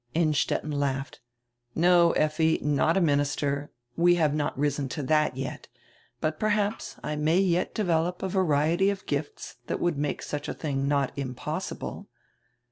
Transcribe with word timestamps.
Innstetten 0.15 0.71
laughed. 0.71 1.19
"No, 1.75 2.13
Effi, 2.13 2.57
not 2.63 2.97
a 2.97 3.01
minister; 3.01 3.69
we 3.95 4.15
have 4.15 4.33
not 4.33 4.57
risen 4.57 4.89
to 4.89 5.03
that 5.03 5.37
yet. 5.37 5.67
But 6.19 6.39
perhaps 6.39 6.95
I 7.03 7.15
may 7.15 7.37
yet 7.37 7.75
develop 7.75 8.23
a 8.23 8.27
variety 8.27 8.89
of 8.89 9.05
gifts 9.05 9.57
that 9.67 9.79
would 9.79 9.99
make 9.99 10.23
such 10.23 10.49
a 10.49 10.55
tiling 10.55 10.87
not 10.87 11.15
impos 11.15 11.71
sible." 11.77 12.07